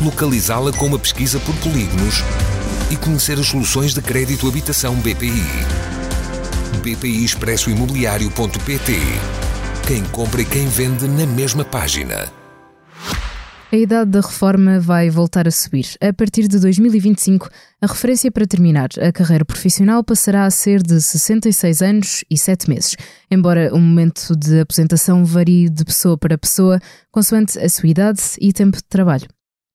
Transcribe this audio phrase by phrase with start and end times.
[0.00, 2.22] localizá-la com uma pesquisa por polígonos
[2.90, 5.42] e conhecer as soluções de crédito habitação BPI.
[6.82, 8.92] BPI Expresso Imobiliário.pt
[9.86, 12.32] Quem compra e quem vende na mesma página.
[13.70, 15.84] A idade da reforma vai voltar a subir.
[16.00, 17.50] A partir de 2025,
[17.82, 22.66] a referência para terminar a carreira profissional passará a ser de 66 anos e 7
[22.66, 22.96] meses,
[23.30, 26.80] embora o momento de aposentação varie de pessoa para pessoa,
[27.12, 29.28] consoante a sua idade e tempo de trabalho.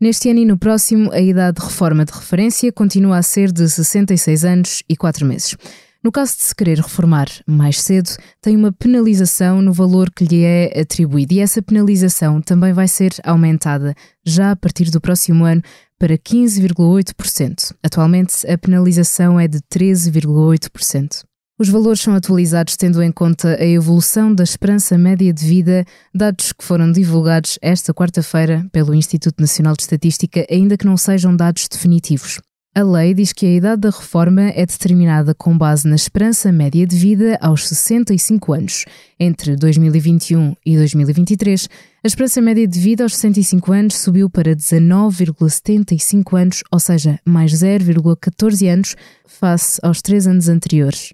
[0.00, 3.68] Neste ano e no próximo, a idade de reforma de referência continua a ser de
[3.68, 5.54] 66 anos e 4 meses.
[6.02, 8.08] No caso de se querer reformar mais cedo,
[8.40, 13.12] tem uma penalização no valor que lhe é atribuído e essa penalização também vai ser
[13.22, 15.60] aumentada já a partir do próximo ano
[15.98, 17.74] para 15,8%.
[17.82, 21.24] Atualmente, a penalização é de 13,8%.
[21.60, 26.54] Os valores são atualizados tendo em conta a evolução da esperança média de vida, dados
[26.54, 31.68] que foram divulgados esta quarta-feira pelo Instituto Nacional de Estatística, ainda que não sejam dados
[31.68, 32.40] definitivos.
[32.74, 36.86] A lei diz que a idade da reforma é determinada com base na esperança média
[36.86, 38.86] de vida aos 65 anos.
[39.18, 41.68] Entre 2021 e 2023,
[42.02, 47.52] a esperança média de vida aos 65 anos subiu para 19,75 anos, ou seja, mais
[47.52, 51.12] 0,14 anos face aos três anos anteriores.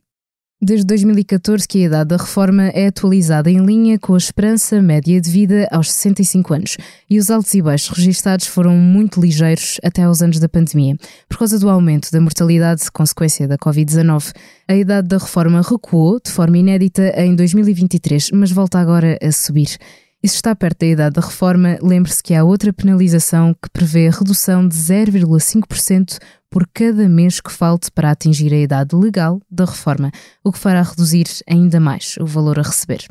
[0.61, 5.21] Desde 2014 que a idade da reforma é atualizada em linha com a esperança média
[5.21, 6.77] de vida aos 65 anos
[7.11, 10.97] e os altos e baixos registados foram muito ligeiros até aos anos da pandemia.
[11.29, 14.33] Por causa do aumento da mortalidade consequência da Covid-19,
[14.67, 19.77] a idade da reforma recuou de forma inédita em 2023, mas volta agora a subir.
[20.23, 24.09] E se está perto da idade da reforma, lembre-se que há outra penalização que prevê
[24.09, 26.19] a redução de 0,5%
[26.51, 30.11] por cada mês que falte para atingir a idade legal da reforma,
[30.45, 33.07] o que fará reduzir ainda mais o valor a receber.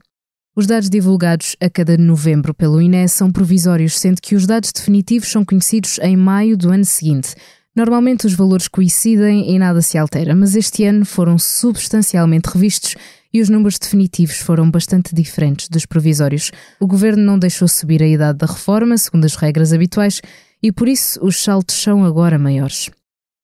[0.56, 5.29] Os dados divulgados a cada novembro pelo INE são provisórios, sendo que os dados definitivos
[5.29, 7.35] são conhecidos em maio do ano seguinte.
[7.75, 12.96] Normalmente os valores coincidem e nada se altera, mas este ano foram substancialmente revistos
[13.34, 16.52] e os números definitivos foram bastante diferentes dos provisórios.
[16.79, 20.22] O governo não deixou subir a idade da reforma, segundo as regras habituais,
[20.63, 22.90] e por isso os saltos são agora maiores.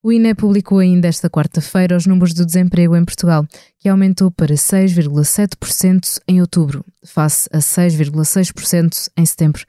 [0.03, 3.45] O INE publicou ainda esta quarta-feira os números do desemprego em Portugal,
[3.77, 9.63] que aumentou para 6,7% em outubro, face a 6,6% em setembro.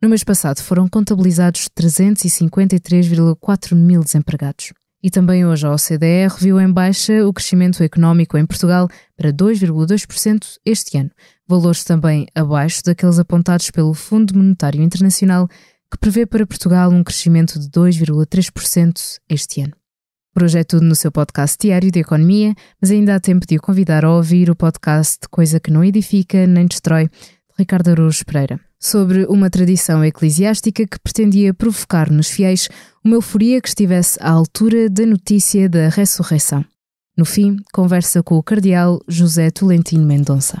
[0.00, 4.72] No mês passado foram contabilizados 353,4 mil desempregados.
[5.02, 10.58] E também hoje a OCDE reviu em baixa o crescimento económico em Portugal para 2,2%
[10.64, 11.10] este ano,
[11.46, 15.46] valores também abaixo daqueles apontados pelo Fundo Monetário Internacional,
[15.90, 19.72] que prevê para Portugal um crescimento de 2,3% este ano.
[20.32, 23.56] Por hoje é tudo no seu podcast diário de economia, mas ainda há tempo de
[23.56, 27.10] o convidar a ouvir o podcast Coisa que não edifica nem destrói, de
[27.56, 32.68] Ricardo Araújo Pereira sobre uma tradição eclesiástica que pretendia provocar nos fiéis
[33.02, 36.62] uma euforia que estivesse à altura da notícia da ressurreição.
[37.16, 40.60] No fim, conversa com o cardeal José Tolentino Mendonça.